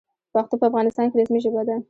[0.33, 1.75] پښتو په افغانستان کې رسمي ژبه ده.